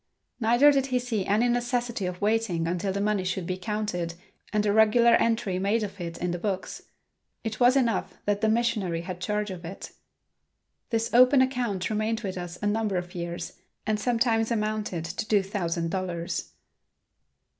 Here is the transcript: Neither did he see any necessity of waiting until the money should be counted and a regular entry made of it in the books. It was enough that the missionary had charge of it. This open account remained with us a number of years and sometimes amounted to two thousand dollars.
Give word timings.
Neither 0.39 0.71
did 0.71 0.87
he 0.87 0.97
see 0.97 1.27
any 1.27 1.47
necessity 1.47 2.07
of 2.07 2.21
waiting 2.21 2.65
until 2.65 2.91
the 2.91 2.99
money 2.99 3.23
should 3.23 3.45
be 3.45 3.55
counted 3.55 4.15
and 4.51 4.65
a 4.65 4.73
regular 4.73 5.11
entry 5.11 5.59
made 5.59 5.83
of 5.83 6.01
it 6.01 6.17
in 6.17 6.31
the 6.31 6.39
books. 6.39 6.81
It 7.43 7.59
was 7.59 7.77
enough 7.77 8.15
that 8.25 8.41
the 8.41 8.49
missionary 8.49 9.01
had 9.01 9.21
charge 9.21 9.51
of 9.51 9.63
it. 9.63 9.91
This 10.89 11.11
open 11.13 11.39
account 11.39 11.87
remained 11.91 12.21
with 12.21 12.35
us 12.35 12.57
a 12.63 12.65
number 12.65 12.97
of 12.97 13.13
years 13.13 13.59
and 13.85 13.99
sometimes 13.99 14.49
amounted 14.49 15.05
to 15.05 15.27
two 15.27 15.43
thousand 15.43 15.91
dollars. 15.91 16.49